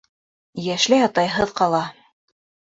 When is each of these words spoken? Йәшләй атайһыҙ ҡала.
Йәшләй 0.67 1.05
атайһыҙ 1.09 1.55
ҡала. 1.63 1.85